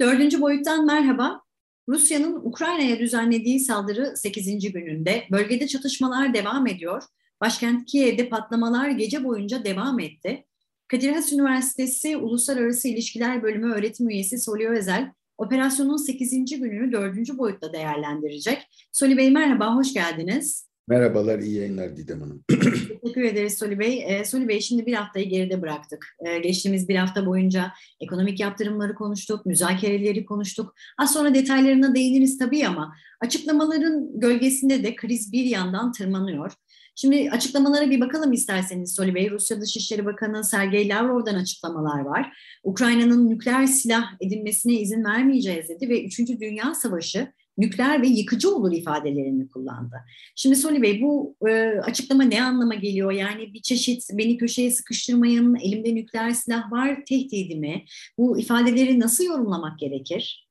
[0.00, 1.42] Dördüncü boyuttan merhaba.
[1.88, 4.72] Rusya'nın Ukrayna'ya düzenlediği saldırı 8.
[4.72, 7.02] gününde bölgede çatışmalar devam ediyor.
[7.40, 10.46] Başkent Kiev'de patlamalar gece boyunca devam etti.
[10.88, 16.60] Kadir Has Üniversitesi Uluslararası İlişkiler Bölümü öğretim üyesi Soli Özel, operasyonun 8.
[16.60, 17.38] gününü 4.
[17.38, 18.88] boyutta değerlendirecek.
[18.92, 20.69] Soli Bey merhaba, hoş geldiniz.
[20.88, 22.44] Merhabalar, iyi yayınlar Didem Hanım.
[23.02, 24.04] Teşekkür ederiz Soli Bey.
[24.06, 26.16] E, Soli Bey şimdi bir haftayı geride bıraktık.
[26.26, 30.74] E, geçtiğimiz bir hafta boyunca ekonomik yaptırımları konuştuk, müzakereleri konuştuk.
[30.98, 36.52] Az sonra detaylarına değiniriz tabii ama açıklamaların gölgesinde de kriz bir yandan tırmanıyor.
[36.96, 39.30] Şimdi açıklamalara bir bakalım isterseniz Soli Bey.
[39.30, 42.32] Rusya Dışişleri Bakanı Sergey Lavrov'dan açıklamalar var.
[42.64, 46.18] Ukrayna'nın nükleer silah edinmesine izin vermeyeceğiz dedi ve 3.
[46.18, 49.96] Dünya Savaşı nükleer ve yıkıcı olur ifadelerini kullandı.
[50.36, 53.12] Şimdi Soli Bey bu e, açıklama ne anlama geliyor?
[53.12, 57.84] Yani bir çeşit beni köşeye sıkıştırmayın, elimde nükleer silah var tehdidi mi?
[58.18, 60.50] Bu ifadeleri nasıl yorumlamak gerekir?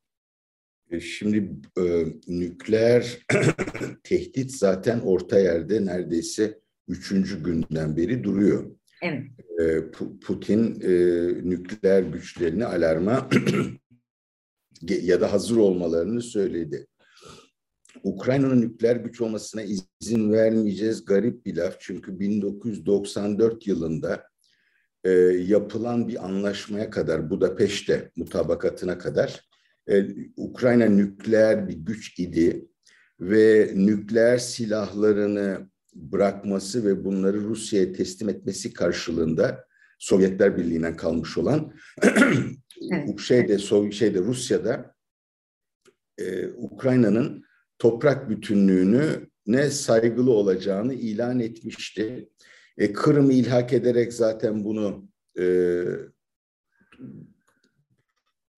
[0.91, 3.17] E, şimdi e, nükleer
[4.03, 8.71] tehdit zaten orta yerde neredeyse üçüncü günden beri duruyor.
[9.01, 9.23] Evet.
[9.59, 9.91] E,
[10.21, 10.93] Putin e,
[11.49, 13.29] nükleer güçlerini alarma
[14.81, 16.87] ya da hazır olmalarını söyledi.
[18.03, 19.61] Ukrayna'nın nükleer güç olmasına
[20.01, 21.75] izin vermeyeceğiz garip bir laf.
[21.79, 24.23] Çünkü 1994 yılında
[25.03, 25.09] e,
[25.47, 29.49] yapılan bir anlaşmaya kadar Budapeşte mutabakatına kadar
[29.89, 32.67] e, Ukrayna nükleer bir güç idi
[33.19, 39.65] ve nükleer silahlarını bırakması ve bunları Rusya'ya teslim etmesi karşılığında
[39.99, 43.19] Sovyetler Birliği'nden kalmış olan evet.
[43.19, 43.57] şeyde
[43.91, 44.95] şeyde Rusya'da
[46.17, 47.43] e, Ukrayna'nın
[47.79, 52.29] toprak bütünlüğünü ne saygılı olacağını ilan etmişti.
[52.77, 55.09] E, Kırım'ı ilhak ederek zaten bunu
[55.39, 55.43] e,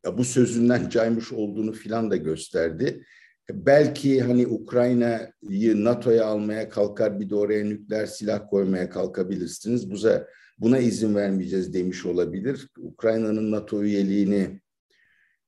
[0.05, 3.05] ya bu sözünden caymış olduğunu filan da gösterdi.
[3.51, 9.91] Belki hani Ukrayna'yı NATO'ya almaya kalkar bir de oraya nükleer silah koymaya kalkabilirsiniz.
[9.91, 10.27] Buna,
[10.57, 12.67] buna izin vermeyeceğiz demiş olabilir.
[12.77, 14.60] Ukrayna'nın NATO üyeliğini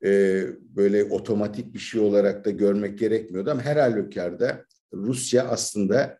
[0.03, 0.43] e,
[0.75, 6.19] böyle otomatik bir şey olarak da görmek gerekmiyordu ama her halükarda Rusya aslında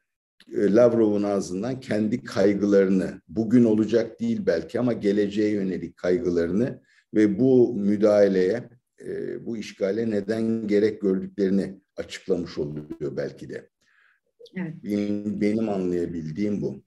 [0.51, 6.81] e, Lavrov'un ağzından kendi kaygılarını, bugün olacak değil belki ama geleceğe yönelik kaygılarını
[7.13, 8.69] ve bu müdahaleye,
[9.05, 13.69] e, bu işgale neden gerek gördüklerini açıklamış oluyor belki de.
[14.55, 14.73] Evet.
[14.83, 16.83] Benim, benim anlayabildiğim bu.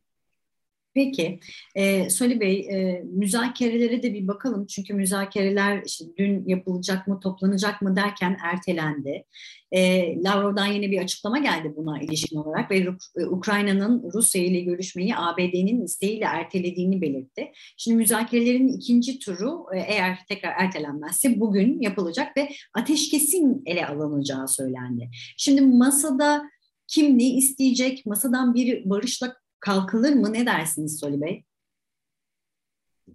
[0.96, 1.40] Peki,
[1.74, 4.66] e, Soli Bey, e, müzakerelere de bir bakalım.
[4.66, 9.24] Çünkü müzakereler işte dün yapılacak mı, toplanacak mı derken ertelendi.
[9.72, 12.86] E, Lavrov'dan yine bir açıklama geldi buna ilişkin olarak ve
[13.16, 17.52] e, Ukrayna'nın Rusya ile görüşmeyi ABD'nin isteğiyle ertelediğini belirtti.
[17.76, 25.10] Şimdi müzakerelerin ikinci turu e, eğer tekrar ertelenmezse bugün yapılacak ve ateşkesin ele alınacağı söylendi.
[25.36, 26.42] Şimdi masada
[26.88, 30.32] kim ne isteyecek, masadan bir barışla kalkılır mı?
[30.32, 31.44] Ne dersiniz Soli Bey?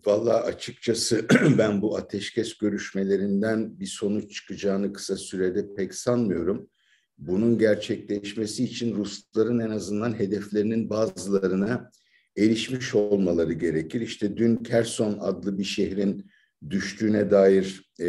[0.05, 1.25] Vallahi açıkçası
[1.57, 6.69] ben bu ateşkes görüşmelerinden bir sonuç çıkacağını kısa sürede pek sanmıyorum.
[7.17, 11.91] Bunun gerçekleşmesi için Rusların en azından hedeflerinin bazılarına
[12.37, 14.01] erişmiş olmaları gerekir.
[14.01, 16.31] İşte dün Kerson adlı bir şehrin
[16.69, 18.07] düştüğüne dair e,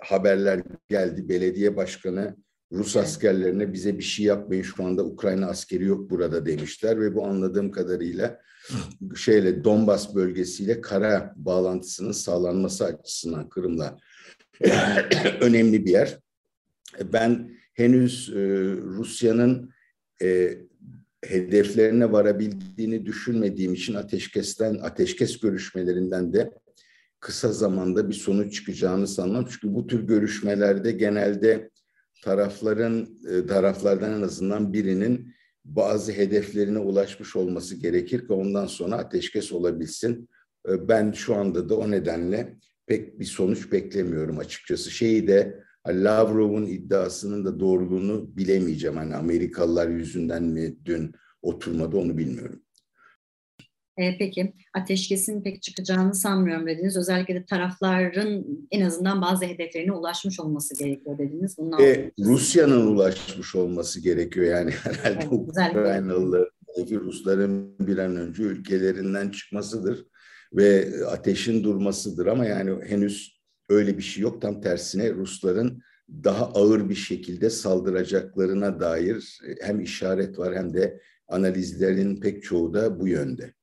[0.00, 1.28] haberler geldi.
[1.28, 2.36] Belediye başkanı
[2.72, 7.26] Rus askerlerine bize bir şey yapmayın şu anda Ukrayna askeri yok burada demişler ve bu
[7.26, 8.40] anladığım kadarıyla
[9.16, 13.98] şeyle Donbas bölgesiyle kara bağlantısının sağlanması açısından Kırım'la
[15.40, 16.18] önemli bir yer.
[17.12, 18.40] Ben henüz e,
[18.76, 19.70] Rusya'nın
[20.22, 20.58] e,
[21.24, 26.50] hedeflerine varabildiğini düşünmediğim için ateşkesten ateşkes görüşmelerinden de
[27.20, 29.46] kısa zamanda bir sonuç çıkacağını sanmam.
[29.50, 31.70] Çünkü bu tür görüşmelerde genelde
[32.22, 35.34] tarafların e, taraflardan en azından birinin
[35.64, 40.28] bazı hedeflerine ulaşmış olması gerekir ki ondan sonra ateşkes olabilsin.
[40.68, 44.90] E, ben şu anda da o nedenle pek bir sonuç beklemiyorum açıkçası.
[44.90, 48.96] Şeyi de Lavrov'un iddiasının da doğruluğunu bilemeyeceğim.
[48.96, 52.62] Hani Amerikalılar yüzünden mi dün oturmadı onu bilmiyorum.
[53.96, 56.96] E, peki ateşkesin pek çıkacağını sanmıyorum dediniz.
[56.96, 61.58] Özellikle de tarafların en azından bazı hedeflerine ulaşmış olması gerekiyor dediniz.
[61.58, 66.50] Bunun e, Rusya'nın ulaşmış olması gerekiyor yani herhalde evet, Ukraynalıların
[66.90, 70.06] Rusların bir an önce ülkelerinden çıkmasıdır
[70.52, 74.42] ve ateşin durmasıdır ama yani henüz öyle bir şey yok.
[74.42, 75.82] Tam tersine Rusların
[76.24, 83.00] daha ağır bir şekilde saldıracaklarına dair hem işaret var hem de analizlerin pek çoğu da
[83.00, 83.54] bu yönde.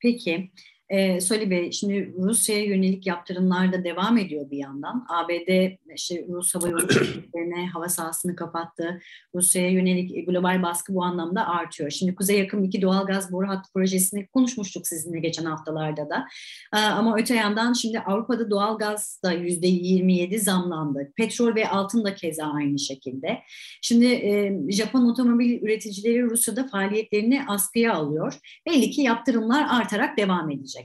[0.00, 0.50] Peki,
[0.88, 5.06] E, Soli Bey, şimdi Rusya'ya yönelik yaptırımlar da devam ediyor bir yandan.
[5.08, 9.00] ABD işte Rus hava yolcularına hava sahasını kapattı.
[9.34, 11.90] Rusya'ya yönelik global baskı bu anlamda artıyor.
[11.90, 16.26] Şimdi Kuzey Yakın iki doğalgaz boru hattı projesini konuşmuştuk sizinle geçen haftalarda da.
[16.74, 21.12] E, ama öte yandan şimdi Avrupa'da doğalgaz da yüzde 27 zamlandı.
[21.16, 23.38] Petrol ve altın da keza aynı şekilde.
[23.82, 28.38] Şimdi e, Japon otomobil üreticileri Rusya'da faaliyetlerini askıya alıyor.
[28.66, 30.75] Belli ki yaptırımlar artarak devam edecek.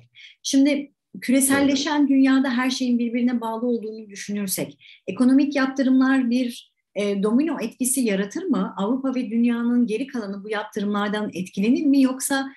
[0.44, 8.02] Şimdi küreselleşen dünyada her şeyin birbirine bağlı olduğunu düşünürsek, ekonomik yaptırımlar bir e, domino etkisi
[8.02, 8.74] yaratır mı?
[8.78, 12.02] Avrupa ve dünyanın geri kalanı bu yaptırımlardan etkilenir mi?
[12.02, 12.54] Yoksa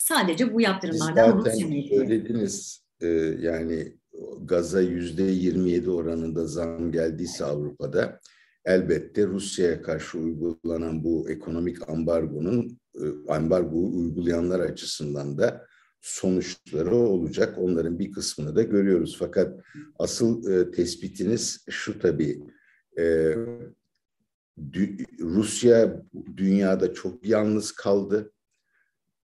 [0.00, 3.06] sadece bu yaptırımlardan Rusya mı söylediniz e,
[3.40, 3.92] yani
[4.40, 8.20] gaza yüzde 27 oranında zam geldiyse Avrupa'da
[8.64, 15.66] elbette Rusya'ya karşı uygulanan bu ekonomik ambargonun e, ambargoyu uygulayanlar açısından da
[16.02, 17.58] sonuçları olacak.
[17.58, 19.16] Onların bir kısmını da görüyoruz.
[19.18, 19.60] Fakat
[19.98, 22.42] asıl e, tespitiniz şu tabii.
[22.98, 23.36] E,
[25.20, 26.02] Rusya
[26.36, 28.32] dünyada çok yalnız kaldı.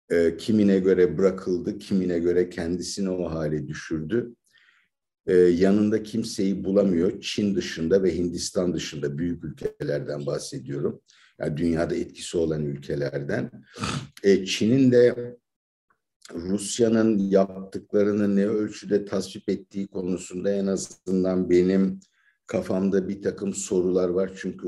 [0.09, 4.35] E, kimine göre bırakıldı, kimine göre kendisini o hale düşürdü
[5.27, 7.21] e, yanında kimseyi bulamıyor.
[7.21, 11.01] Çin dışında ve Hindistan dışında büyük ülkelerden bahsediyorum.
[11.39, 13.51] Yani dünyada etkisi olan ülkelerden.
[14.23, 15.35] E, Çin'in de
[16.35, 21.99] Rusya'nın yaptıklarını ne ölçüde tasvip ettiği konusunda en azından benim
[22.47, 24.31] kafamda bir takım sorular var.
[24.35, 24.67] Çünkü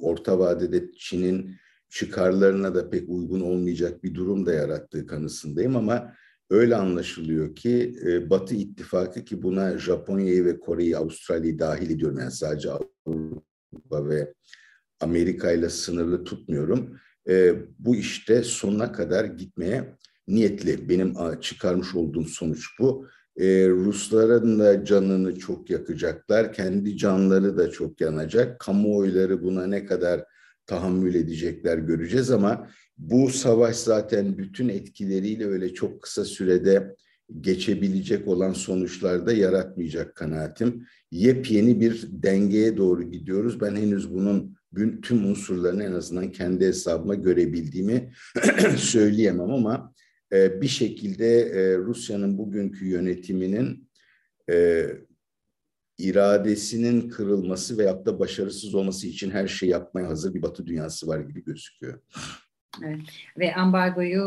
[0.00, 1.56] orta vadede Çin'in
[1.88, 6.12] çıkarlarına da pek uygun olmayacak bir durum da yarattığı kanısındayım ama
[6.50, 12.18] öyle anlaşılıyor ki e, Batı ittifakı ki buna Japonya'yı ve Kore'yi, Avustralya'yı dahil ediyorum.
[12.18, 14.34] Yani sadece Avrupa ve
[15.00, 16.98] Amerika ile sınırlı tutmuyorum.
[17.28, 19.96] E, bu işte sonuna kadar gitmeye
[20.28, 20.88] niyetli.
[20.88, 23.06] Benim çıkarmış olduğum sonuç bu.
[23.36, 26.52] E, Rusların da canını çok yakacaklar.
[26.52, 28.60] Kendi canları da çok yanacak.
[28.60, 30.24] Kamuoyları buna ne kadar
[30.66, 36.96] tahammül edecekler göreceğiz ama bu savaş zaten bütün etkileriyle öyle çok kısa sürede
[37.40, 40.86] geçebilecek olan sonuçlar da yaratmayacak kanaatim.
[41.10, 43.60] Yepyeni bir dengeye doğru gidiyoruz.
[43.60, 44.56] Ben henüz bunun
[45.02, 48.12] tüm unsurlarını en azından kendi hesabıma görebildiğimi
[48.76, 49.92] söyleyemem ama
[50.32, 53.88] e, bir şekilde e, Rusya'nın bugünkü yönetiminin
[54.50, 54.86] e,
[55.98, 61.20] iradesinin kırılması veyahut da başarısız olması için her şeyi yapmaya hazır bir Batı dünyası var
[61.20, 61.98] gibi gözüküyor.
[62.84, 63.00] Evet.
[63.38, 64.22] Ve ambargoyu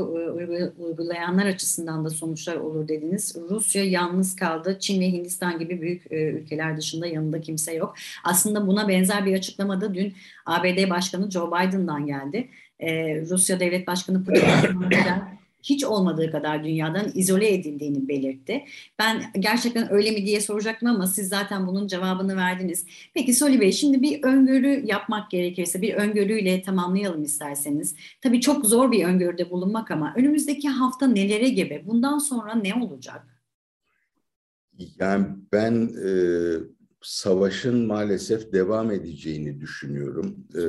[0.78, 3.36] uygulayanlar açısından da sonuçlar olur dediniz.
[3.50, 4.78] Rusya yalnız kaldı.
[4.80, 7.96] Çin ve Hindistan gibi büyük ülkeler dışında yanında kimse yok.
[8.24, 10.13] Aslında buna benzer bir açıklamada dün
[10.46, 12.50] ABD Başkanı Joe Biden'dan geldi.
[13.30, 14.42] Rusya Devlet Başkanı Putin
[15.69, 18.65] hiç olmadığı kadar dünyadan izole edildiğini belirtti.
[19.00, 22.85] Ben gerçekten öyle mi diye soracaktım ama siz zaten bunun cevabını verdiniz.
[23.13, 27.95] Peki Soli Bey şimdi bir öngörü yapmak gerekirse bir öngörüyle tamamlayalım isterseniz.
[28.21, 31.83] Tabii çok zor bir öngörüde bulunmak ama önümüzdeki hafta nelere gebe?
[31.88, 33.35] Bundan sonra ne olacak?
[35.00, 36.09] Yani ben e,
[37.01, 40.48] savaşın maalesef devam edeceğini düşünüyorum.
[40.55, 40.63] E,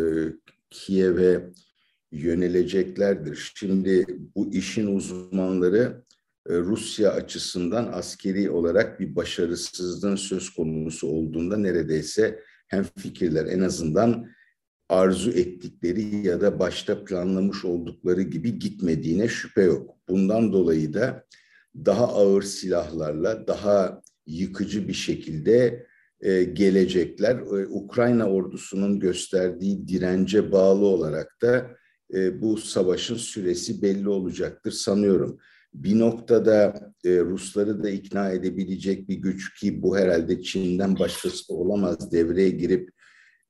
[0.71, 1.51] Kiev'e
[2.19, 3.53] yöneleceklerdir.
[3.55, 4.07] Şimdi
[4.37, 6.05] bu işin uzmanları
[6.49, 14.27] e, Rusya açısından askeri olarak bir başarısızlığın söz konusu olduğunda neredeyse hem fikirler en azından
[14.89, 19.97] arzu ettikleri ya da başta planlamış oldukları gibi gitmediğine şüphe yok.
[20.09, 21.25] Bundan dolayı da
[21.77, 25.87] daha ağır silahlarla daha yıkıcı bir şekilde
[26.21, 27.37] e, gelecekler.
[27.37, 31.77] E, Ukrayna ordusunun gösterdiği dirence bağlı olarak da
[32.15, 35.39] e, bu savaşın süresi belli olacaktır sanıyorum.
[35.75, 42.13] Bir noktada e, Rusları da ikna edebilecek bir güç ki bu herhalde Çin'den başkası olamaz
[42.13, 42.91] devreye girip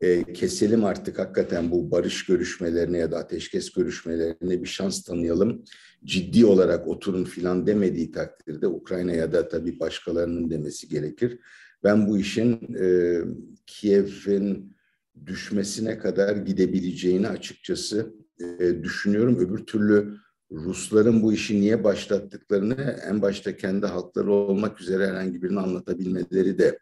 [0.01, 5.65] e, keselim artık hakikaten bu barış görüşmelerine ya da ateşkes görüşmelerine bir şans tanıyalım.
[6.05, 11.39] Ciddi olarak oturun filan demediği takdirde Ukrayna ya da tabii başkalarının demesi gerekir.
[11.85, 13.19] Ben bu işin e,
[13.67, 14.76] Kiev'in
[15.27, 18.15] düşmesine kadar gidebileceğini açıkçası
[18.61, 19.37] e, düşünüyorum.
[19.37, 20.17] Öbür türlü
[20.53, 26.79] Rusların bu işi niye başlattıklarını en başta kendi halkları olmak üzere herhangi birini anlatabilmeleri de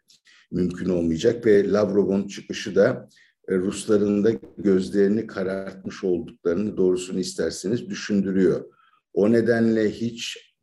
[0.51, 3.09] mümkün olmayacak ve Lavrov'un çıkışı da
[3.47, 8.65] e, Rusların da gözlerini karartmış olduklarını doğrusunu isterseniz düşündürüyor.
[9.13, 10.53] O nedenle hiç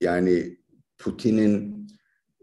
[0.00, 0.58] yani
[0.98, 1.79] Putin'in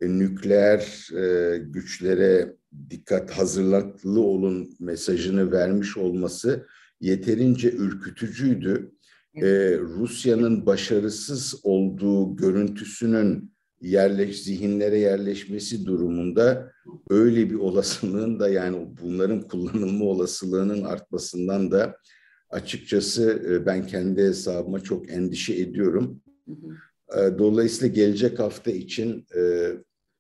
[0.02, 2.56] nükleer e, güçlere
[2.90, 6.68] dikkat hazırlıklı olun mesajını vermiş olması
[7.02, 8.92] yeterince ürkütücüydü.
[9.36, 13.52] e, Rusya'nın başarısız olduğu görüntüsünün
[13.82, 16.72] yerleş zihinlere yerleşmesi durumunda
[17.10, 21.98] öyle bir olasılığın da yani bunların kullanılma olasılığının artmasından da
[22.50, 26.22] açıkçası e, ben kendi hesabıma çok endişe ediyorum.
[27.18, 29.72] E, dolayısıyla gelecek hafta için e,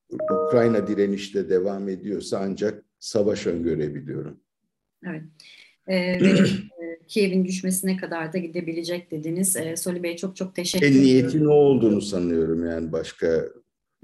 [0.09, 4.39] Ukrayna direnişte devam ediyorsa ancak savaş öngörebiliyorum.
[5.05, 5.23] Evet.
[5.87, 9.55] Ee, ve Kiev'in düşmesine kadar da gidebilecek dediniz.
[9.55, 11.01] Ee, Soli Bey çok çok teşekkür ederim.
[11.01, 13.45] Niyetin o olduğunu sanıyorum yani başka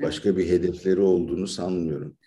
[0.01, 0.37] başka evet.
[0.37, 2.17] bir hedefleri olduğunu sanmıyorum.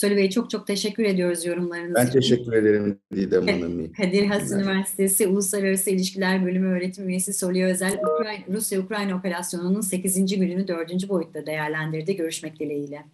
[0.00, 3.92] Soli Bey çok çok teşekkür ediyoruz yorumlarınız Ben teşekkür ederim Didem Hanım.
[3.92, 10.38] Kadir Has Üniversitesi Uluslararası İlişkiler Bölümü öğretim üyesi Soli Özel, Ukrayna, Rusya-Ukrayna operasyonunun 8.
[10.38, 11.08] gününü 4.
[11.08, 12.16] boyutta değerlendirdi.
[12.16, 13.04] Görüşmek dileğiyle.